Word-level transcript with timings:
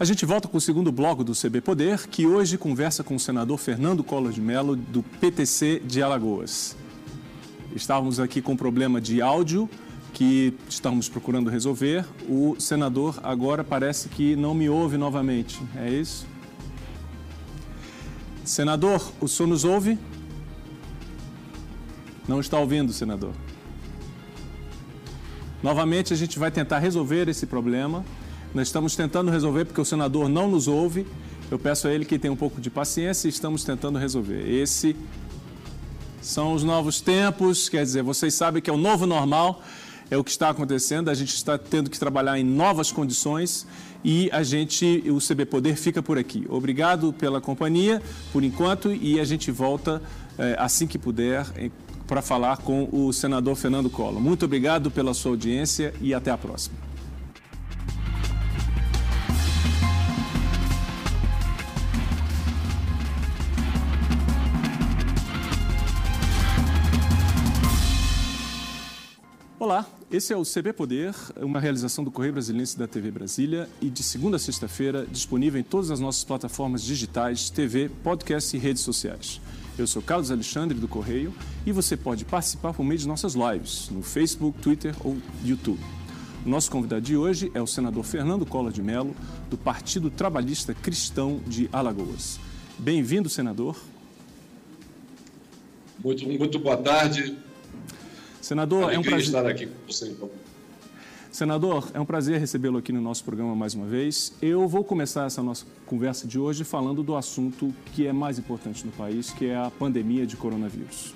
A 0.00 0.04
gente 0.04 0.24
volta 0.24 0.46
com 0.46 0.56
o 0.56 0.60
segundo 0.60 0.92
bloco 0.92 1.24
do 1.24 1.32
CB 1.32 1.60
Poder, 1.60 2.06
que 2.06 2.24
hoje 2.24 2.56
conversa 2.56 3.02
com 3.02 3.16
o 3.16 3.18
senador 3.18 3.58
Fernando 3.58 4.04
Collor 4.04 4.30
de 4.30 4.40
Mello, 4.40 4.76
do 4.76 5.02
PTC 5.02 5.82
de 5.84 6.00
Alagoas. 6.00 6.76
Estávamos 7.74 8.20
aqui 8.20 8.40
com 8.40 8.52
um 8.52 8.56
problema 8.56 9.00
de 9.00 9.20
áudio 9.20 9.68
que 10.14 10.54
estamos 10.68 11.08
procurando 11.08 11.50
resolver. 11.50 12.04
O 12.28 12.54
senador 12.60 13.18
agora 13.24 13.64
parece 13.64 14.08
que 14.08 14.36
não 14.36 14.54
me 14.54 14.68
ouve 14.68 14.96
novamente. 14.96 15.60
É 15.74 15.90
isso? 15.90 16.28
Senador, 18.44 19.04
o 19.20 19.26
senhor 19.26 19.48
nos 19.48 19.64
ouve? 19.64 19.98
Não 22.28 22.38
está 22.38 22.56
ouvindo, 22.56 22.92
senador. 22.92 23.32
Novamente, 25.60 26.12
a 26.12 26.16
gente 26.16 26.38
vai 26.38 26.52
tentar 26.52 26.78
resolver 26.78 27.28
esse 27.28 27.46
problema. 27.46 28.04
Nós 28.54 28.68
estamos 28.68 28.96
tentando 28.96 29.30
resolver 29.30 29.64
porque 29.66 29.80
o 29.80 29.84
senador 29.84 30.28
não 30.28 30.50
nos 30.50 30.68
ouve. 30.68 31.06
Eu 31.50 31.58
peço 31.58 31.86
a 31.86 31.92
ele 31.92 32.04
que 32.04 32.18
tenha 32.18 32.32
um 32.32 32.36
pouco 32.36 32.60
de 32.60 32.70
paciência 32.70 33.28
e 33.28 33.30
estamos 33.30 33.64
tentando 33.64 33.98
resolver. 33.98 34.48
Esse 34.48 34.96
são 36.20 36.52
os 36.52 36.64
novos 36.64 37.00
tempos, 37.00 37.68
quer 37.68 37.82
dizer, 37.82 38.02
vocês 38.02 38.34
sabem 38.34 38.60
que 38.60 38.68
é 38.68 38.72
o 38.72 38.76
novo 38.76 39.06
normal, 39.06 39.62
é 40.10 40.16
o 40.16 40.24
que 40.24 40.30
está 40.30 40.50
acontecendo, 40.50 41.10
a 41.10 41.14
gente 41.14 41.34
está 41.34 41.56
tendo 41.56 41.88
que 41.88 41.98
trabalhar 41.98 42.38
em 42.38 42.44
novas 42.44 42.90
condições 42.90 43.66
e 44.04 44.30
a 44.32 44.42
gente, 44.42 45.04
o 45.08 45.18
CB 45.18 45.46
Poder 45.46 45.76
fica 45.76 46.02
por 46.02 46.18
aqui. 46.18 46.44
Obrigado 46.48 47.12
pela 47.12 47.40
companhia 47.40 48.02
por 48.32 48.42
enquanto 48.42 48.92
e 48.92 49.20
a 49.20 49.24
gente 49.24 49.50
volta 49.50 50.02
eh, 50.38 50.56
assim 50.58 50.86
que 50.86 50.98
puder 50.98 51.46
eh, 51.56 51.70
para 52.06 52.22
falar 52.22 52.58
com 52.58 52.88
o 52.90 53.12
senador 53.12 53.54
Fernando 53.56 53.90
Collor. 53.90 54.20
Muito 54.20 54.44
obrigado 54.44 54.90
pela 54.90 55.12
sua 55.12 55.32
audiência 55.32 55.92
e 56.00 56.14
até 56.14 56.30
a 56.30 56.38
próxima. 56.38 56.76
Olá, 69.68 69.86
esse 70.10 70.32
é 70.32 70.36
o 70.38 70.44
CB 70.44 70.72
Poder, 70.72 71.14
uma 71.36 71.60
realização 71.60 72.02
do 72.02 72.10
Correio 72.10 72.32
Brasiliense 72.32 72.78
da 72.78 72.86
TV 72.86 73.10
Brasília 73.10 73.68
e 73.82 73.90
de 73.90 74.02
segunda 74.02 74.36
a 74.36 74.38
sexta-feira 74.38 75.06
disponível 75.06 75.60
em 75.60 75.62
todas 75.62 75.90
as 75.90 76.00
nossas 76.00 76.24
plataformas 76.24 76.82
digitais, 76.82 77.50
TV, 77.50 77.90
podcast 78.02 78.56
e 78.56 78.58
redes 78.58 78.82
sociais. 78.82 79.42
Eu 79.78 79.86
sou 79.86 80.00
Carlos 80.00 80.30
Alexandre 80.30 80.78
do 80.78 80.88
Correio 80.88 81.34
e 81.66 81.72
você 81.72 81.98
pode 81.98 82.24
participar 82.24 82.72
por 82.72 82.82
meio 82.82 82.98
de 82.98 83.06
nossas 83.06 83.34
lives 83.34 83.90
no 83.90 84.00
Facebook, 84.00 84.58
Twitter 84.58 84.94
ou 85.04 85.18
YouTube. 85.44 85.84
O 86.46 86.48
nosso 86.48 86.70
convidado 86.70 87.02
de 87.02 87.14
hoje 87.14 87.52
é 87.52 87.60
o 87.60 87.66
senador 87.66 88.04
Fernando 88.04 88.46
Collor 88.46 88.72
de 88.72 88.80
Mello, 88.80 89.14
do 89.50 89.58
Partido 89.58 90.08
Trabalhista 90.08 90.72
Cristão 90.72 91.42
de 91.46 91.68
Alagoas. 91.70 92.40
Bem-vindo, 92.78 93.28
senador. 93.28 93.76
Muito, 96.02 96.26
muito 96.26 96.58
boa 96.58 96.78
tarde. 96.78 97.36
Senador, 98.48 98.90
é 98.90 98.98
um 98.98 99.02
prazer 99.02 99.26
estar 99.26 99.46
aqui 99.46 99.66
com 99.66 99.74
você. 99.86 100.08
Então. 100.08 100.30
Senador, 101.30 101.90
é 101.92 102.00
um 102.00 102.06
prazer 102.06 102.40
recebê-lo 102.40 102.78
aqui 102.78 102.90
no 102.94 103.00
nosso 103.02 103.22
programa 103.22 103.54
mais 103.54 103.74
uma 103.74 103.84
vez. 103.84 104.32
Eu 104.40 104.66
vou 104.66 104.82
começar 104.82 105.26
essa 105.26 105.42
nossa 105.42 105.66
conversa 105.84 106.26
de 106.26 106.38
hoje 106.38 106.64
falando 106.64 107.02
do 107.02 107.14
assunto 107.14 107.74
que 107.92 108.06
é 108.06 108.12
mais 108.12 108.38
importante 108.38 108.86
no 108.86 108.92
país, 108.92 109.30
que 109.30 109.44
é 109.44 109.54
a 109.54 109.70
pandemia 109.70 110.26
de 110.26 110.34
coronavírus. 110.34 111.14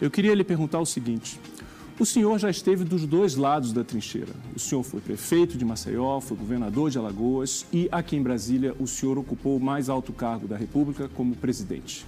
Eu 0.00 0.10
queria 0.10 0.34
lhe 0.34 0.42
perguntar 0.42 0.80
o 0.80 0.86
seguinte: 0.86 1.38
o 2.00 2.06
senhor 2.06 2.38
já 2.38 2.48
esteve 2.48 2.84
dos 2.84 3.04
dois 3.04 3.36
lados 3.36 3.70
da 3.70 3.84
trincheira. 3.84 4.32
O 4.56 4.58
senhor 4.58 4.82
foi 4.82 5.02
prefeito 5.02 5.58
de 5.58 5.64
Maceió, 5.66 6.20
foi 6.22 6.38
governador 6.38 6.88
de 6.88 6.96
Alagoas 6.96 7.66
e 7.70 7.86
aqui 7.92 8.16
em 8.16 8.22
Brasília 8.22 8.74
o 8.80 8.86
senhor 8.86 9.18
ocupou 9.18 9.58
o 9.58 9.60
mais 9.60 9.90
alto 9.90 10.10
cargo 10.10 10.48
da 10.48 10.56
República 10.56 11.06
como 11.14 11.36
presidente. 11.36 12.06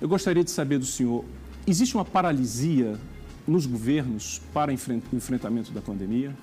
Eu 0.00 0.08
gostaria 0.08 0.42
de 0.42 0.50
saber 0.50 0.80
do 0.80 0.84
senhor 0.84 1.24
Existe 1.66 1.94
uma 1.94 2.04
paralisia 2.04 2.98
nos 3.46 3.66
governos 3.66 4.40
para 4.52 4.72
o 4.72 4.74
enfrentamento 5.16 5.70
da 5.70 5.80
pandemia? 5.80 6.34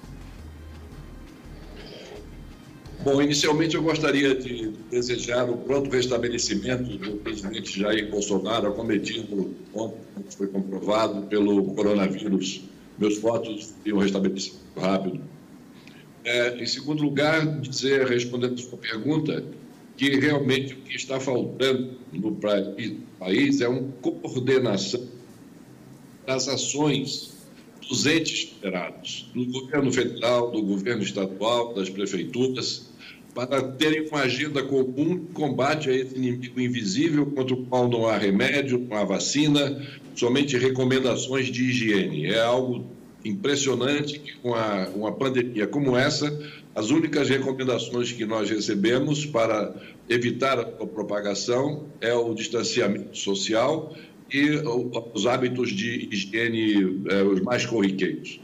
Bom, 3.03 3.21
inicialmente 3.21 3.75
eu 3.75 3.83
gostaria 3.83 4.35
de 4.35 4.71
desejar 4.89 5.49
o 5.49 5.57
pronto 5.57 5.89
restabelecimento 5.89 6.97
do 6.97 7.17
presidente 7.17 7.79
Jair 7.79 8.09
Bolsonaro, 8.09 8.67
acometido 8.67 9.55
ontem, 9.73 9.97
foi 10.37 10.47
comprovado 10.47 11.23
pelo 11.27 11.63
coronavírus. 11.75 12.63
Meus 12.97 13.17
votos 13.17 13.73
e 13.85 13.93
um 13.93 13.99
restabelecimento 13.99 14.59
rápido. 14.75 15.21
É, 16.25 16.61
em 16.61 16.65
segundo 16.65 17.01
lugar, 17.01 17.45
dizer, 17.61 18.05
respondendo 18.05 18.55
a 18.55 18.57
sua 18.57 18.77
pergunta, 18.77 19.43
que 19.99 20.17
realmente 20.17 20.73
o 20.75 20.77
que 20.77 20.95
está 20.95 21.19
faltando 21.19 21.99
no 22.13 22.31
país 23.19 23.59
é 23.59 23.67
uma 23.67 23.83
coordenação 24.01 25.05
das 26.25 26.47
ações 26.47 27.37
dos 27.85 28.05
entes 28.05 28.43
federados, 28.43 29.29
do 29.35 29.45
governo 29.47 29.91
federal, 29.91 30.51
do 30.51 30.61
governo 30.61 31.03
estadual, 31.03 31.73
das 31.73 31.89
prefeituras, 31.89 32.89
para 33.35 33.61
terem 33.73 34.07
uma 34.07 34.21
agenda 34.21 34.63
comum 34.63 35.17
de 35.17 35.33
combate 35.33 35.89
a 35.89 35.93
esse 35.93 36.15
inimigo 36.15 36.61
invisível 36.61 37.25
contra 37.25 37.53
o 37.53 37.65
qual 37.65 37.89
não 37.89 38.07
há 38.07 38.17
remédio, 38.17 38.79
não 38.79 38.95
há 38.95 39.03
vacina, 39.03 39.85
somente 40.15 40.57
recomendações 40.57 41.47
de 41.47 41.65
higiene. 41.65 42.27
É 42.27 42.39
algo 42.39 42.85
impressionante 43.23 44.19
que 44.19 44.37
com 44.37 44.53
a, 44.53 44.89
uma 44.95 45.11
pandemia 45.11 45.67
como 45.67 45.97
essa, 45.97 46.37
as 46.75 46.89
únicas 46.89 47.27
recomendações 47.29 48.11
que 48.11 48.25
nós 48.25 48.49
recebemos 48.49 49.25
para 49.25 49.75
evitar 50.07 50.59
a 50.59 50.65
propagação 50.65 51.87
é 51.99 52.13
o 52.13 52.33
distanciamento 52.33 53.17
social 53.17 53.95
e 54.31 54.61
os 55.13 55.25
hábitos 55.25 55.71
de 55.71 56.07
higiene 56.11 57.01
é, 57.09 57.23
os 57.23 57.41
mais 57.41 57.65
corriqueiros. 57.65 58.39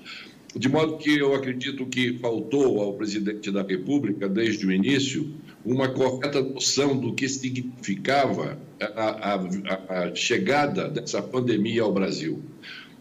De 0.56 0.70
modo 0.70 0.98
que 0.98 1.20
eu 1.20 1.36
acredito 1.36 1.86
que 1.86 2.18
faltou 2.20 2.82
ao 2.82 2.94
presidente 2.94 3.52
da 3.52 3.62
República, 3.62 4.28
desde 4.28 4.66
o 4.66 4.72
início, 4.72 5.30
uma 5.66 5.90
correta 5.90 6.42
noção 6.42 6.96
do 6.96 7.14
que 7.14 7.28
significava 7.28 8.58
a, 8.80 9.34
a, 9.34 10.04
a 10.04 10.16
chegada 10.16 10.90
dessa 10.90 11.22
pandemia 11.22 11.82
ao 11.82 11.92
Brasil. 11.92 12.42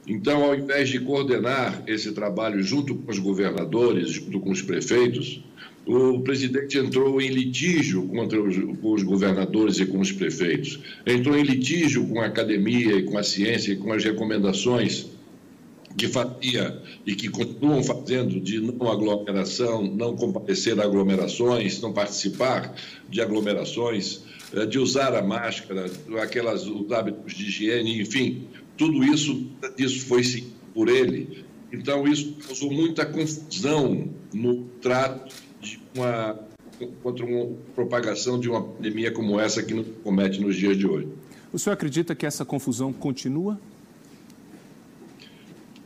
Então, 0.07 0.45
ao 0.45 0.55
invés 0.55 0.91
de 0.91 1.01
coordenar 1.01 1.83
esse 1.87 2.13
trabalho 2.13 2.63
junto 2.63 2.95
com 2.95 3.11
os 3.11 3.19
governadores, 3.19 4.11
junto 4.11 4.39
com 4.41 4.51
os 4.51 4.61
prefeitos, 4.61 5.43
o 5.87 6.21
presidente 6.21 6.79
entrou 6.79 7.21
em 7.21 7.29
litígio 7.29 8.07
contra 8.09 8.41
os, 8.43 8.57
com 8.57 8.93
os 8.93 9.03
governadores 9.03 9.79
e 9.79 9.87
com 9.87 10.01
os 10.01 10.13
prefeitos. 10.13 10.81
Entrou 11.07 11.37
em 11.37 11.43
litígio 11.43 12.07
com 12.07 12.21
a 12.21 12.27
academia 12.27 12.97
e 12.97 13.03
com 13.03 13.19
a 13.19 13.23
ciência 13.23 13.73
e 13.73 13.77
com 13.77 13.93
as 13.93 14.03
recomendações 14.05 15.07
que 15.97 16.09
fazia 16.09 16.83
e 17.07 17.15
que 17.15 17.29
continuam 17.29 17.83
fazendo 17.83 18.41
de 18.41 18.61
não 18.61 18.91
aglomeração, 18.91 19.83
não 19.83 20.17
comparecer 20.17 20.79
a 20.81 20.85
aglomerações, 20.85 21.81
não 21.81 21.93
participar 21.93 22.75
de 23.09 23.21
aglomerações, 23.21 24.23
eh, 24.53 24.67
de 24.67 24.79
usar 24.79 25.15
a 25.15 25.23
máscara, 25.23 25.87
aquelas 26.21 26.67
os 26.67 26.91
hábitos 26.91 27.35
de 27.35 27.45
higiene, 27.45 28.01
enfim, 28.01 28.49
tudo 28.77 29.05
isso, 29.05 29.47
isso 29.79 30.07
foi 30.07 30.23
seguido 30.25 30.55
por 30.73 30.89
ele. 30.89 31.45
Então, 31.73 32.07
isso 32.07 32.37
causou 32.47 32.71
muita 32.71 33.05
confusão 33.05 34.09
no 34.33 34.65
trato 34.81 35.35
de 35.61 35.81
uma, 35.95 36.39
contra 37.03 37.25
uma 37.25 37.57
propagação 37.75 38.39
de 38.39 38.49
uma 38.49 38.63
pandemia 38.63 39.11
como 39.11 39.39
essa 39.41 39.63
que 39.63 39.75
nos 39.75 39.87
comete 40.03 40.41
nos 40.41 40.57
dias 40.57 40.77
de 40.77 40.87
hoje. 40.87 41.09
O 41.53 41.59
senhor 41.59 41.75
acredita 41.75 42.15
que 42.15 42.27
essa 42.27 42.45
confusão 42.45 42.93
continua? 42.93 43.61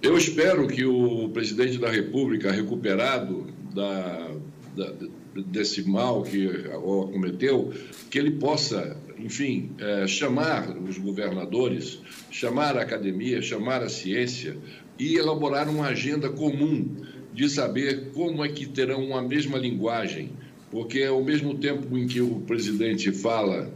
Eu 0.00 0.16
espero 0.16 0.66
que 0.68 0.84
o 0.84 1.28
presidente 1.30 1.76
da 1.76 1.90
República, 1.90 2.52
recuperado 2.52 3.46
da, 3.74 4.30
da, 4.76 4.94
desse 5.34 5.82
mal 5.88 6.22
que 6.22 6.46
o 6.46 7.02
acometeu, 7.02 7.72
que 8.10 8.18
ele 8.18 8.30
possa, 8.30 8.96
enfim, 9.18 9.70
é, 9.78 10.06
chamar 10.06 10.76
os 10.78 10.96
governadores, 10.98 12.00
chamar 12.30 12.76
a 12.76 12.82
academia, 12.82 13.42
chamar 13.42 13.82
a 13.82 13.88
ciência 13.88 14.56
e 14.98 15.16
elaborar 15.16 15.68
uma 15.68 15.86
agenda 15.86 16.28
comum 16.28 16.96
de 17.32 17.48
saber 17.48 18.10
como 18.14 18.44
é 18.44 18.48
que 18.48 18.66
terão 18.66 19.04
uma 19.04 19.22
mesma 19.22 19.58
linguagem, 19.58 20.30
porque 20.70 21.02
ao 21.04 21.22
mesmo 21.22 21.54
tempo 21.58 21.96
em 21.96 22.06
que 22.06 22.20
o 22.20 22.40
presidente 22.40 23.12
fala 23.12 23.72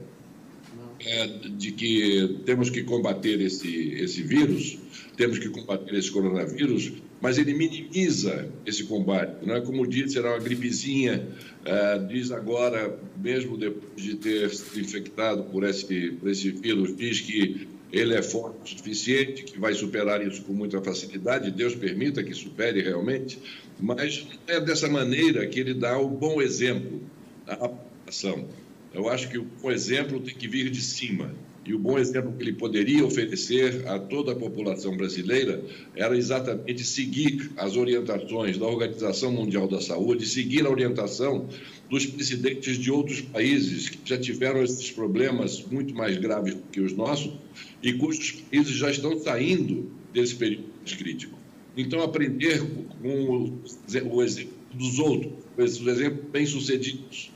é, 1.00 1.26
de 1.26 1.72
que 1.72 2.40
temos 2.44 2.70
que 2.70 2.82
combater 2.82 3.40
esse, 3.40 3.94
esse 3.94 4.22
vírus, 4.22 4.78
temos 5.16 5.38
que 5.38 5.48
combater 5.48 5.94
esse 5.94 6.10
coronavírus, 6.10 6.92
mas 7.22 7.38
ele 7.38 7.54
minimiza 7.54 8.48
esse 8.66 8.82
combate. 8.84 9.46
Não 9.46 9.54
é 9.54 9.60
como 9.60 9.86
diz, 9.86 10.12
será 10.12 10.30
uma 10.30 10.40
gripezinha, 10.40 11.28
é, 11.64 11.98
diz 12.00 12.32
agora, 12.32 12.98
mesmo 13.16 13.56
depois 13.56 14.02
de 14.02 14.16
ter 14.16 14.50
se 14.50 14.80
infectado 14.80 15.44
por 15.44 15.62
esse, 15.62 16.10
por 16.20 16.28
esse 16.28 16.50
vírus, 16.50 16.96
diz 16.96 17.20
que 17.20 17.68
ele 17.92 18.14
é 18.14 18.22
forte 18.22 18.74
o 18.74 18.78
suficiente, 18.78 19.44
que 19.44 19.60
vai 19.60 19.72
superar 19.72 20.26
isso 20.26 20.42
com 20.42 20.52
muita 20.52 20.82
facilidade, 20.82 21.52
Deus 21.52 21.76
permita 21.76 22.24
que 22.24 22.34
supere 22.34 22.82
realmente, 22.82 23.38
mas 23.78 24.26
é 24.48 24.58
dessa 24.58 24.88
maneira 24.88 25.46
que 25.46 25.60
ele 25.60 25.74
dá 25.74 25.96
o 25.98 26.08
bom 26.08 26.42
exemplo 26.42 27.00
à 27.46 27.68
população. 27.68 28.48
Eu 28.92 29.08
acho 29.08 29.28
que 29.28 29.38
o 29.38 29.44
bom 29.44 29.70
exemplo 29.70 30.20
tem 30.20 30.34
que 30.34 30.48
vir 30.48 30.70
de 30.70 30.80
cima. 30.80 31.32
E 31.64 31.72
o 31.74 31.78
bom 31.78 31.96
exemplo 31.96 32.32
que 32.32 32.42
ele 32.42 32.54
poderia 32.54 33.04
oferecer 33.04 33.86
a 33.86 33.98
toda 33.98 34.32
a 34.32 34.34
população 34.34 34.96
brasileira 34.96 35.64
era 35.94 36.16
exatamente 36.16 36.82
seguir 36.84 37.52
as 37.56 37.76
orientações 37.76 38.58
da 38.58 38.66
Organização 38.66 39.30
Mundial 39.30 39.68
da 39.68 39.80
Saúde, 39.80 40.26
seguir 40.26 40.66
a 40.66 40.70
orientação 40.70 41.48
dos 41.88 42.04
presidentes 42.04 42.78
de 42.78 42.90
outros 42.90 43.20
países 43.20 43.88
que 43.88 43.98
já 44.04 44.18
tiveram 44.18 44.62
esses 44.64 44.90
problemas 44.90 45.64
muito 45.70 45.94
mais 45.94 46.16
graves 46.18 46.56
que 46.72 46.80
os 46.80 46.94
nossos 46.94 47.32
e 47.80 47.92
cujos 47.92 48.42
países 48.50 48.72
já 48.72 48.90
estão 48.90 49.16
saindo 49.20 49.88
desse 50.12 50.34
período 50.34 50.64
crítico. 50.98 51.38
Então, 51.76 52.02
aprender 52.02 52.60
com 53.00 53.60
o, 54.08 54.22
exemplo 54.22 54.52
dos 54.74 54.98
outros, 54.98 55.32
os 55.56 55.86
exemplos 55.86 56.24
bem-sucedidos. 56.30 57.30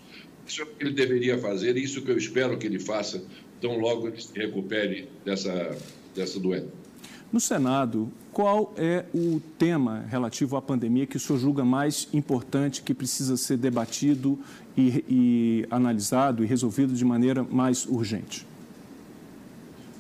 Isso 0.47 0.63
é 0.63 0.65
o 0.65 0.69
que 0.69 0.85
ele 0.85 0.95
deveria 0.95 1.39
fazer 1.39 1.77
e 1.77 1.83
isso 1.83 2.03
que 2.03 2.11
eu 2.11 2.17
espero 2.17 2.57
que 2.57 2.67
ele 2.67 2.79
faça 2.79 3.25
tão 3.61 3.79
logo 3.79 4.09
ele 4.09 4.21
se 4.21 4.37
recupere 4.37 5.09
dessa, 5.25 5.77
dessa 6.15 6.39
doença. 6.39 6.69
No 7.33 7.41
Senado, 7.41 8.11
qual 8.33 8.73
é 8.77 9.05
o 9.15 9.41
tema 9.59 10.05
relativo 10.09 10.57
à 10.57 10.63
pandemia 10.63 11.07
que 11.07 11.17
o 11.17 11.21
senhor 11.21 11.39
julga 11.39 11.65
mais 11.65 12.09
importante, 12.13 12.83
que 12.83 12.95
precisa 12.95 13.37
ser 13.37 13.57
debatido 13.57 14.39
e, 14.77 15.05
e 15.09 15.67
analisado 15.71 16.45
e 16.45 16.47
resolvido 16.47 16.95
de 16.95 17.05
maneira 17.05 17.43
mais 17.43 17.85
urgente? 17.87 18.47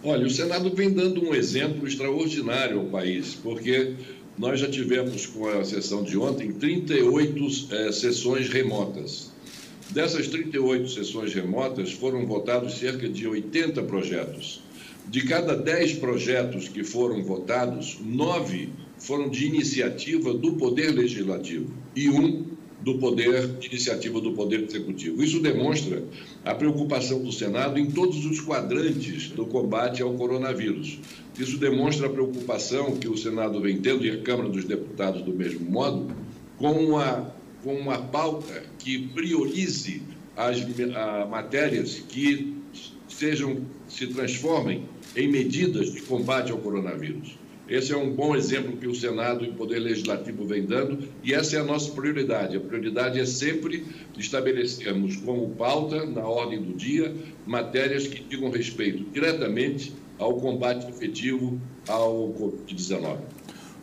Olha, 0.04 0.26
o 0.26 0.30
Senado 0.30 0.70
vem 0.74 0.92
dando 0.92 1.20
um 1.24 1.34
exemplo 1.34 1.86
extraordinário 1.86 2.78
ao 2.78 2.86
país, 2.86 3.34
porque 3.34 3.94
nós 4.38 4.60
já 4.60 4.68
tivemos, 4.68 5.26
com 5.26 5.48
a 5.48 5.64
sessão 5.64 6.04
de 6.04 6.16
ontem, 6.16 6.52
38 6.52 7.74
é, 7.74 7.90
sessões 7.90 8.48
remotas. 8.48 9.32
Dessas 9.90 10.28
38 10.28 10.88
sessões 10.90 11.32
remotas, 11.32 11.92
foram 11.92 12.26
votados 12.26 12.78
cerca 12.78 13.08
de 13.08 13.26
80 13.26 13.82
projetos. 13.84 14.62
De 15.08 15.24
cada 15.24 15.56
10 15.56 15.94
projetos 15.94 16.68
que 16.68 16.82
foram 16.82 17.22
votados, 17.22 17.98
nove 18.04 18.70
foram 18.98 19.28
de 19.28 19.46
iniciativa 19.46 20.34
do 20.34 20.54
Poder 20.54 20.90
Legislativo 20.90 21.72
e 21.94 22.08
um 22.08 22.56
do 22.80 22.98
Poder 22.98 23.48
de 23.58 23.68
Iniciativa 23.68 24.20
do 24.20 24.32
Poder 24.32 24.64
Executivo. 24.64 25.22
Isso 25.22 25.40
demonstra 25.40 26.02
a 26.44 26.54
preocupação 26.54 27.22
do 27.22 27.32
Senado 27.32 27.78
em 27.78 27.90
todos 27.90 28.24
os 28.26 28.40
quadrantes 28.40 29.30
do 29.30 29.46
combate 29.46 30.02
ao 30.02 30.14
coronavírus. 30.14 30.98
Isso 31.38 31.58
demonstra 31.58 32.06
a 32.06 32.10
preocupação 32.10 32.96
que 32.96 33.08
o 33.08 33.16
Senado 33.16 33.60
vem 33.60 33.78
tendo, 33.78 34.04
e 34.04 34.10
a 34.10 34.22
Câmara 34.22 34.48
dos 34.48 34.64
Deputados 34.64 35.22
do 35.22 35.32
mesmo 35.32 35.68
modo, 35.68 36.14
com 36.58 36.98
a 36.98 37.35
com 37.66 37.74
uma 37.74 37.98
pauta 37.98 38.62
que 38.78 39.08
priorize 39.08 40.00
as 40.36 40.58
a, 40.94 41.26
matérias 41.26 42.00
que 42.08 42.54
sejam 43.08 43.62
se 43.88 44.06
transformem 44.06 44.84
em 45.16 45.26
medidas 45.26 45.92
de 45.92 46.00
combate 46.02 46.52
ao 46.52 46.58
coronavírus. 46.58 47.36
Esse 47.68 47.92
é 47.92 47.96
um 47.96 48.14
bom 48.14 48.36
exemplo 48.36 48.76
que 48.76 48.86
o 48.86 48.94
Senado 48.94 49.44
e 49.44 49.48
o 49.48 49.54
Poder 49.54 49.80
Legislativo 49.80 50.46
vem 50.46 50.64
dando, 50.64 51.08
e 51.24 51.34
essa 51.34 51.56
é 51.56 51.60
a 51.60 51.64
nossa 51.64 51.90
prioridade. 51.90 52.56
A 52.56 52.60
prioridade 52.60 53.18
é 53.18 53.26
sempre 53.26 53.84
estabelecermos 54.16 55.16
como 55.16 55.50
pauta, 55.50 56.06
na 56.06 56.24
ordem 56.24 56.62
do 56.62 56.72
dia, 56.72 57.12
matérias 57.44 58.06
que 58.06 58.22
digam 58.22 58.48
respeito 58.48 59.02
diretamente 59.12 59.92
ao 60.20 60.36
combate 60.36 60.88
efetivo 60.88 61.60
ao 61.88 62.32
Covid-19. 62.34 63.18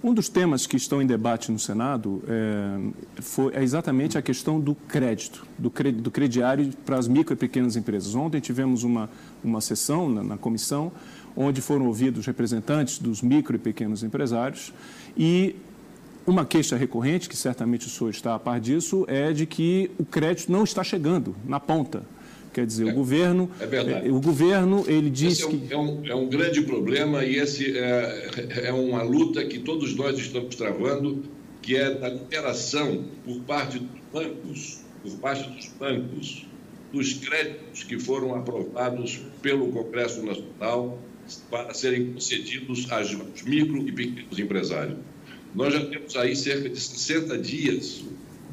Um 0.04 0.14
dos 0.14 0.28
temas 0.28 0.68
que 0.68 0.76
estão 0.76 1.02
em 1.02 1.08
debate 1.08 1.50
no 1.50 1.58
Senado 1.58 2.22
é, 2.28 3.22
foi, 3.22 3.54
é 3.54 3.64
exatamente 3.64 4.18
a 4.18 4.22
questão 4.22 4.60
do 4.60 4.76
crédito, 4.76 5.48
do, 5.58 5.72
do 5.94 6.12
crediário 6.12 6.74
para 6.86 6.98
as 6.98 7.08
micro 7.08 7.34
e 7.34 7.38
pequenas 7.38 7.78
empresas. 7.78 8.14
Ontem 8.14 8.42
tivemos 8.42 8.84
uma, 8.84 9.10
uma 9.42 9.62
sessão 9.62 10.10
na, 10.10 10.22
na 10.22 10.38
comissão 10.38 10.92
onde 11.38 11.62
foram 11.62 11.88
ouvidos 11.88 12.26
representantes 12.26 13.00
dos 13.00 13.22
micro 13.22 13.56
e 13.56 13.60
pequenos 13.60 14.04
empresários 14.04 14.74
e 15.18 15.56
uma 16.28 16.46
queixa 16.46 16.76
recorrente, 16.76 17.30
que 17.30 17.38
certamente 17.38 17.88
o 17.88 17.90
senhor 17.90 18.10
está 18.10 18.36
a 18.36 18.40
par 18.40 18.60
disso, 18.60 19.06
é 19.08 19.32
de 19.32 19.46
que 19.46 19.90
o 19.98 20.04
crédito 20.04 20.52
não 20.52 20.66
está 20.66 20.84
chegando 20.84 21.34
na 21.46 21.62
ponta. 21.62 22.04
Quer 22.54 22.68
dizer, 22.68 22.88
é, 22.88 22.92
o 22.92 22.94
governo, 22.94 23.50
é 23.60 24.12
o 24.12 24.22
governo 24.22 24.86
ele 24.88 25.10
diz 25.10 25.42
é 25.42 25.46
um, 25.48 25.60
que 25.60 25.74
é 25.74 25.78
um, 25.78 26.06
é 26.06 26.16
um 26.16 26.30
grande 26.30 26.62
problema 26.62 27.26
e 27.26 27.38
esse 27.38 27.76
é, 27.76 28.30
é 28.66 28.72
uma 28.72 29.02
luta 29.02 29.44
que 29.44 29.58
todos 29.58 29.96
nós 29.96 30.20
estamos 30.20 30.56
travando, 30.56 31.24
que 31.64 31.76
é 31.76 31.96
da 31.96 32.10
interação 32.10 33.06
por 33.26 33.40
parte 33.42 33.80
dos 33.80 34.02
bancos, 34.14 34.82
por 35.02 35.12
parte 35.14 35.50
dos 35.50 35.68
bancos, 35.80 36.46
dos 36.92 37.14
créditos 37.14 37.84
que 37.84 37.98
foram 37.98 38.36
aprovados 38.36 39.20
pelo 39.42 39.72
Congresso 39.72 40.24
Nacional 40.24 41.00
para 41.50 41.74
serem 41.74 42.14
concedidos 42.14 42.92
aos 42.92 43.16
micro 43.44 43.88
e 43.88 43.92
pequenos 43.92 44.38
empresários. 44.38 44.98
Nós 45.56 45.74
já 45.74 45.84
temos 45.86 46.16
aí 46.16 46.36
cerca 46.36 46.70
de 46.70 46.80
60 46.80 47.36
dias, 47.40 48.04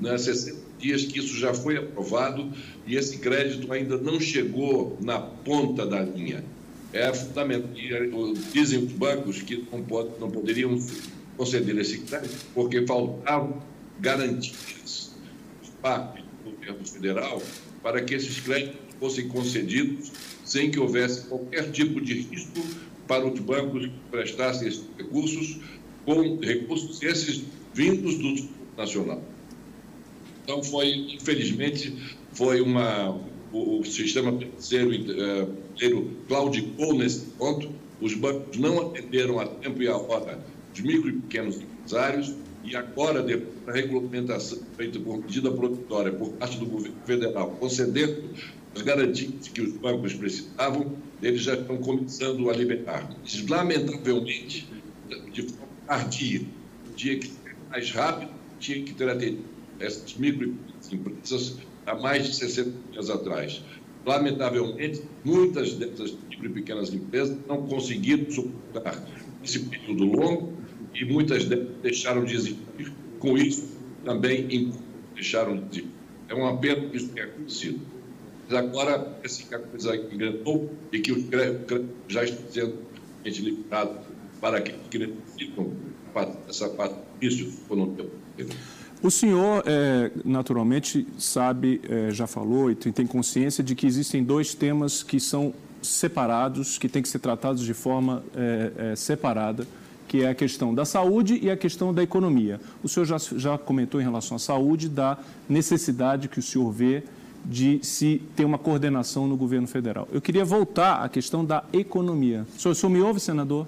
né, 0.00 0.16
60 0.16 0.69
dias 0.80 1.04
que 1.04 1.18
isso 1.18 1.36
já 1.38 1.52
foi 1.54 1.76
aprovado 1.76 2.50
e 2.86 2.96
esse 2.96 3.18
crédito 3.18 3.72
ainda 3.72 3.96
não 3.96 4.18
chegou 4.18 4.96
na 5.00 5.20
ponta 5.20 5.86
da 5.86 6.00
linha. 6.00 6.42
É 6.92 7.12
fundamental. 7.12 7.70
Dizem 8.52 8.84
os 8.84 8.92
bancos 8.92 9.42
que 9.42 9.64
não, 9.70 9.82
pode, 9.82 10.10
não 10.18 10.30
poderiam 10.30 10.76
conceder 11.36 11.78
esse 11.78 11.98
crédito 11.98 12.46
porque 12.54 12.84
faltavam 12.86 13.62
garantias 14.00 15.12
por 15.62 15.70
parte 15.82 16.24
do 16.44 16.50
governo 16.50 16.84
federal 16.84 17.40
para 17.82 18.02
que 18.02 18.14
esses 18.14 18.40
créditos 18.40 18.80
fossem 18.98 19.28
concedidos 19.28 20.12
sem 20.44 20.70
que 20.70 20.80
houvesse 20.80 21.26
qualquer 21.26 21.70
tipo 21.70 22.00
de 22.00 22.22
risco 22.22 22.60
para 23.06 23.26
os 23.26 23.38
bancos 23.40 23.86
que 23.86 23.92
prestassem 24.10 24.68
esses 24.68 24.84
recursos, 24.96 25.58
com 26.04 26.38
recursos 26.38 27.02
esses 27.02 27.44
vindos 27.72 28.16
do 28.18 28.48
nacional. 28.76 29.22
Então, 30.50 30.64
foi, 30.64 31.14
infelizmente, 31.14 31.96
foi 32.32 32.60
uma. 32.60 33.10
O, 33.52 33.78
o 33.78 33.84
sistema 33.84 34.36
financeiro 34.36 34.90
uh, 34.90 36.10
claudicou 36.26 36.94
nesse 36.94 37.20
ponto, 37.38 37.70
os 38.00 38.14
bancos 38.14 38.58
não 38.58 38.80
atenderam 38.80 39.38
a 39.38 39.46
tempo 39.46 39.80
e 39.80 39.86
a 39.86 39.96
hora 39.96 40.44
os 40.74 40.80
micro 40.80 41.08
e 41.08 41.12
pequenos 41.12 41.56
empresários, 41.56 42.34
e 42.64 42.74
agora, 42.74 43.22
depois 43.22 43.64
da 43.64 43.72
regulamentação 43.72 44.58
feita 44.76 44.98
por 44.98 45.18
medida 45.18 45.52
provisória 45.52 46.12
por 46.12 46.30
parte 46.30 46.58
do 46.58 46.66
governo 46.66 46.96
federal, 47.04 47.50
concedendo 47.60 48.30
as 48.74 48.82
garantias 48.82 49.48
que 49.48 49.60
os 49.60 49.72
bancos 49.74 50.14
precisavam, 50.14 50.96
eles 51.22 51.42
já 51.42 51.54
estão 51.54 51.76
começando 51.76 52.50
a 52.50 52.52
liberar. 52.52 53.08
Lamentavelmente, 53.48 54.66
de 55.32 55.42
forma 55.42 55.68
tardia, 55.86 56.42
tinha 56.96 57.18
que 57.18 57.26
ser 57.26 57.56
mais 57.68 57.90
rápido, 57.92 58.32
tinha 58.58 58.82
que 58.84 58.94
ter 58.94 59.08
atendido 59.08 59.59
essas 59.80 60.14
microempresas 60.16 61.56
há 61.86 61.94
mais 61.94 62.26
de 62.26 62.34
60 62.34 62.72
dias 62.92 63.10
atrás. 63.10 63.62
Lamentavelmente, 64.06 65.02
muitas 65.24 65.74
dessas 65.74 66.16
micro 66.28 66.46
e 66.46 66.48
pequenas 66.48 66.92
empresas 66.92 67.36
não 67.46 67.66
conseguiram 67.66 68.30
suportar 68.30 69.02
esse 69.44 69.60
período 69.60 70.04
longo 70.04 70.52
e 70.94 71.04
muitas 71.04 71.44
delas 71.44 71.68
deixaram 71.82 72.24
de 72.24 72.34
existir. 72.34 72.92
Com 73.18 73.36
isso, 73.36 73.68
também 74.04 74.72
deixaram 75.14 75.56
de 75.56 75.62
existir. 75.62 75.88
É 76.28 76.34
uma 76.34 76.56
pena 76.56 76.88
que 76.88 76.96
isso 76.96 77.08
tenha 77.08 77.26
acontecido. 77.26 77.80
Mas 78.48 78.58
agora, 78.58 79.18
assim 79.24 79.46
que 79.46 79.54
a 79.54 79.58
coisa 79.58 79.96
engrenou 79.96 80.70
e 80.92 80.98
que 81.00 81.12
os 81.12 81.24
créditos 81.28 81.84
já 82.08 82.24
estão 82.24 82.50
sendo 82.50 82.78
liberados 83.24 84.06
para 84.40 84.60
que 84.60 84.98
necessitam 84.98 85.72
essa 86.48 86.68
parte 86.70 86.96
disso, 87.20 87.60
economia. 87.66 88.06
O 89.02 89.10
senhor, 89.10 89.62
é, 89.64 90.10
naturalmente, 90.24 91.06
sabe, 91.18 91.80
é, 91.88 92.10
já 92.10 92.26
falou 92.26 92.70
e 92.70 92.74
tem 92.74 93.06
consciência 93.06 93.64
de 93.64 93.74
que 93.74 93.86
existem 93.86 94.22
dois 94.22 94.52
temas 94.52 95.02
que 95.02 95.18
são 95.18 95.54
separados, 95.80 96.76
que 96.76 96.86
têm 96.86 97.00
que 97.00 97.08
ser 97.08 97.18
tratados 97.18 97.64
de 97.64 97.72
forma 97.72 98.22
é, 98.36 98.72
é, 98.92 98.96
separada, 98.96 99.66
que 100.06 100.22
é 100.22 100.28
a 100.28 100.34
questão 100.34 100.74
da 100.74 100.84
saúde 100.84 101.38
e 101.40 101.50
a 101.50 101.56
questão 101.56 101.94
da 101.94 102.02
economia. 102.02 102.60
O 102.82 102.88
senhor 102.88 103.06
já, 103.06 103.16
já 103.18 103.56
comentou 103.56 104.02
em 104.02 104.04
relação 104.04 104.36
à 104.36 104.40
saúde 104.40 104.86
da 104.86 105.16
necessidade 105.48 106.28
que 106.28 106.38
o 106.38 106.42
senhor 106.42 106.70
vê 106.70 107.02
de 107.42 107.80
se 107.82 108.20
ter 108.36 108.44
uma 108.44 108.58
coordenação 108.58 109.26
no 109.26 109.34
governo 109.34 109.66
federal. 109.66 110.06
Eu 110.12 110.20
queria 110.20 110.44
voltar 110.44 111.02
à 111.02 111.08
questão 111.08 111.42
da 111.42 111.64
economia. 111.72 112.46
O 112.54 112.60
senhor, 112.60 112.72
o 112.72 112.74
senhor 112.74 112.90
me 112.90 113.00
ouve, 113.00 113.18
senador? 113.18 113.66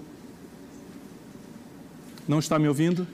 Não 2.28 2.38
está 2.38 2.58
me 2.58 2.68
ouvindo? 2.68 3.06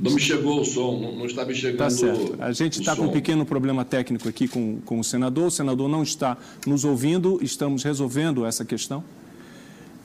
Não 0.00 0.12
me 0.12 0.20
chegou 0.20 0.60
o 0.60 0.64
som, 0.64 0.98
não, 1.00 1.16
não 1.16 1.26
está 1.26 1.44
me 1.44 1.54
chegando 1.54 1.78
tá 1.78 1.90
certo. 1.90 2.36
A 2.38 2.52
gente 2.52 2.80
está 2.80 2.96
com 2.96 3.04
um 3.04 3.12
pequeno 3.12 3.44
problema 3.44 3.84
técnico 3.84 4.28
aqui 4.28 4.48
com, 4.48 4.80
com 4.84 4.98
o 4.98 5.04
senador. 5.04 5.46
O 5.46 5.50
senador 5.50 5.88
não 5.88 6.02
está 6.02 6.36
nos 6.66 6.84
ouvindo, 6.84 7.38
estamos 7.42 7.82
resolvendo 7.82 8.44
essa 8.46 8.64
questão. 8.64 9.04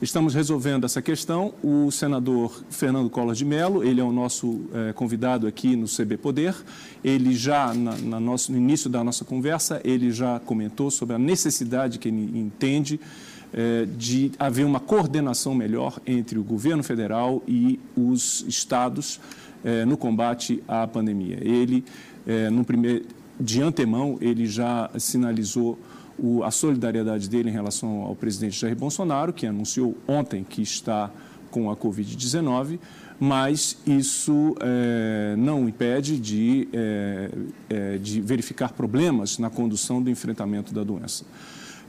Estamos 0.00 0.34
resolvendo 0.34 0.84
essa 0.84 1.00
questão. 1.00 1.54
O 1.62 1.90
senador 1.90 2.62
Fernando 2.68 3.08
Collor 3.08 3.34
de 3.34 3.46
Mello, 3.46 3.82
ele 3.82 3.98
é 3.98 4.04
o 4.04 4.12
nosso 4.12 4.60
é, 4.74 4.92
convidado 4.92 5.46
aqui 5.46 5.74
no 5.74 5.86
CB 5.86 6.18
Poder. 6.18 6.54
Ele 7.02 7.34
já, 7.34 7.72
na, 7.72 7.96
na 7.96 8.20
nosso, 8.20 8.52
no 8.52 8.58
início 8.58 8.90
da 8.90 9.02
nossa 9.02 9.24
conversa, 9.24 9.80
ele 9.82 10.10
já 10.10 10.38
comentou 10.40 10.90
sobre 10.90 11.16
a 11.16 11.18
necessidade 11.18 11.98
que 11.98 12.08
ele 12.08 12.38
entende 12.38 13.00
é, 13.54 13.86
de 13.96 14.32
haver 14.38 14.66
uma 14.66 14.80
coordenação 14.80 15.54
melhor 15.54 15.98
entre 16.06 16.38
o 16.38 16.44
governo 16.44 16.82
federal 16.82 17.42
e 17.48 17.80
os 17.96 18.44
estados 18.46 19.18
é, 19.64 19.84
no 19.84 19.96
combate 19.96 20.62
à 20.66 20.86
pandemia. 20.86 21.38
Ele, 21.40 21.84
no 22.52 22.64
primeiro, 22.64 23.04
de 23.38 23.62
antemão, 23.62 24.18
ele 24.20 24.46
já 24.46 24.90
sinalizou 24.98 25.78
o, 26.18 26.42
a 26.42 26.50
solidariedade 26.50 27.28
dele 27.28 27.50
em 27.50 27.52
relação 27.52 28.02
ao 28.02 28.16
presidente 28.16 28.58
Jair 28.58 28.74
Bolsonaro, 28.74 29.32
que 29.32 29.46
anunciou 29.46 29.96
ontem 30.08 30.42
que 30.42 30.60
está 30.60 31.10
com 31.50 31.70
a 31.70 31.76
Covid-19, 31.76 32.80
mas 33.20 33.78
isso 33.86 34.56
é, 34.60 35.36
não 35.38 35.68
impede 35.68 36.18
de, 36.18 36.68
de 38.02 38.20
verificar 38.20 38.72
problemas 38.72 39.38
na 39.38 39.48
condução 39.48 40.02
do 40.02 40.10
enfrentamento 40.10 40.74
da 40.74 40.82
doença. 40.82 41.24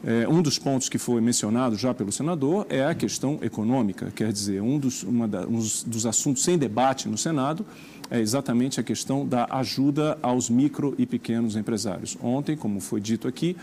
É, 0.05 0.27
um 0.27 0.41
dos 0.41 0.59
pontos 0.59 0.89
que 0.89 0.97
foi 0.97 1.19
mencionado 1.21 1.75
já 1.75 1.93
pelo 1.93 2.11
senador 2.11 2.67
é 2.69 2.85
a 2.85 2.93
questão 2.93 3.39
econômica, 3.41 4.11
quer 4.15 4.31
dizer, 4.31 4.61
um 4.61 4.77
dos, 4.77 5.03
da, 5.29 5.47
um 5.47 5.59
dos 5.87 6.05
assuntos 6.05 6.43
sem 6.43 6.57
debate 6.57 7.09
no 7.09 7.17
Senado 7.17 7.65
é 8.09 8.19
exatamente 8.19 8.79
a 8.79 8.83
questão 8.83 9.27
da 9.27 9.47
ajuda 9.51 10.17
aos 10.21 10.49
micro 10.49 10.95
e 10.97 11.05
pequenos 11.05 11.55
empresários. 11.55 12.17
Ontem, 12.21 12.55
como 12.55 12.79
foi 12.79 13.01
dito 13.01 13.27
aqui, 13.27 13.57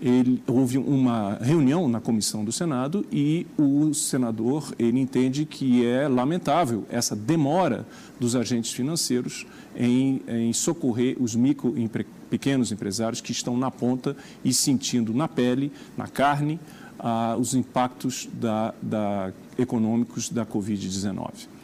ele, 0.00 0.42
houve 0.46 0.78
uma 0.78 1.34
reunião 1.40 1.88
na 1.88 2.00
comissão 2.00 2.44
do 2.44 2.52
Senado 2.52 3.04
e 3.10 3.46
o 3.58 3.92
senador 3.94 4.74
ele 4.78 5.00
entende 5.00 5.44
que 5.44 5.84
é 5.84 6.08
lamentável 6.08 6.84
essa 6.90 7.16
demora 7.16 7.86
dos 8.20 8.36
agentes 8.36 8.72
financeiros 8.72 9.46
em, 9.74 10.22
em 10.28 10.52
socorrer 10.52 11.16
os 11.20 11.34
micro 11.34 11.74
e 11.76 11.88
pequenos 12.30 12.72
empresários 12.72 13.20
que 13.20 13.32
estão 13.32 13.56
na 13.56 13.70
ponta 13.70 14.16
e 14.44 14.52
sentindo 14.52 15.14
na 15.14 15.28
pele, 15.28 15.72
na 15.96 16.06
carne, 16.06 16.58
ah, 16.98 17.36
os 17.38 17.54
impactos 17.54 18.28
da, 18.32 18.74
da, 18.80 19.32
econômicos 19.58 20.28
da 20.28 20.44
Covid-19. 20.46 21.55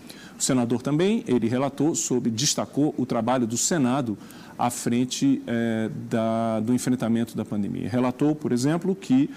O 0.42 0.44
senador 0.44 0.82
também 0.82 1.22
ele 1.28 1.48
relatou 1.48 1.94
sobre 1.94 2.28
destacou 2.28 2.92
o 2.98 3.06
trabalho 3.06 3.46
do 3.46 3.56
Senado 3.56 4.18
à 4.58 4.70
frente 4.70 5.40
é, 5.46 5.88
da, 6.10 6.58
do 6.58 6.74
enfrentamento 6.74 7.36
da 7.36 7.44
pandemia. 7.44 7.88
Relatou, 7.88 8.34
por 8.34 8.50
exemplo, 8.50 8.92
que 8.96 9.30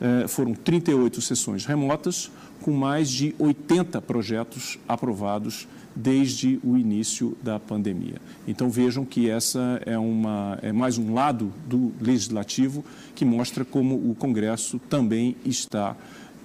é, 0.00 0.28
foram 0.28 0.54
38 0.54 1.20
sessões 1.20 1.66
remotas, 1.66 2.30
com 2.60 2.70
mais 2.70 3.10
de 3.10 3.34
80 3.40 4.00
projetos 4.02 4.78
aprovados 4.86 5.66
desde 5.96 6.60
o 6.62 6.78
início 6.78 7.36
da 7.42 7.58
pandemia. 7.58 8.20
Então 8.46 8.70
vejam 8.70 9.04
que 9.04 9.28
essa 9.28 9.82
é, 9.84 9.98
uma, 9.98 10.60
é 10.62 10.70
mais 10.70 10.96
um 10.96 11.12
lado 11.12 11.52
do 11.66 11.90
legislativo 12.00 12.84
que 13.16 13.24
mostra 13.24 13.64
como 13.64 13.96
o 13.96 14.14
Congresso 14.14 14.78
também 14.88 15.34
está 15.44 15.96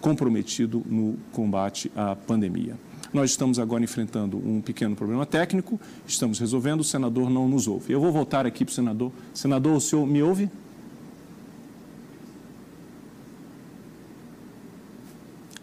comprometido 0.01 0.83
no 0.89 1.17
combate 1.31 1.91
à 1.95 2.15
pandemia. 2.15 2.87
Nós 3.14 3.32
estamos 3.32 3.58
agora 3.60 3.84
enfrentando 3.84 4.38
um 4.38 4.62
pequeno 4.62 4.96
problema 4.96 5.26
técnico, 5.26 5.80
estamos 6.06 6.40
resolvendo, 6.40 6.82
o 6.82 6.84
senador 6.84 7.30
não 7.30 7.48
nos 7.48 7.68
ouve. 7.68 7.94
Eu 7.94 8.02
vou 8.02 8.12
voltar 8.12 8.46
aqui 8.46 8.66
para 8.66 8.72
o 8.72 8.76
senador. 8.76 9.12
Senador, 9.34 9.76
o 9.76 9.82
senhor 9.82 10.06
me 10.06 10.22
ouve? 10.22 10.50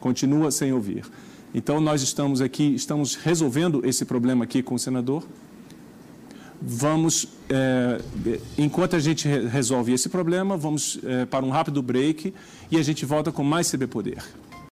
Continua 0.00 0.50
sem 0.50 0.72
ouvir. 0.72 1.04
Então, 1.54 1.80
nós 1.80 2.02
estamos 2.02 2.40
aqui, 2.40 2.74
estamos 2.74 3.14
resolvendo 3.14 3.80
esse 3.86 4.04
problema 4.04 4.44
aqui 4.44 4.62
com 4.62 4.74
o 4.74 4.78
senador. 4.78 5.24
Vamos, 6.60 7.28
é, 7.48 8.00
enquanto 8.56 8.96
a 8.96 8.98
gente 8.98 9.28
resolve 9.28 9.92
esse 9.92 10.08
problema, 10.08 10.56
vamos 10.56 10.98
é, 11.04 11.26
para 11.26 11.44
um 11.44 11.50
rápido 11.50 11.82
break 11.82 12.34
e 12.70 12.76
a 12.76 12.82
gente 12.82 13.04
volta 13.04 13.30
com 13.30 13.44
mais 13.44 13.70
CB 13.70 13.86
Poder. 13.86 14.24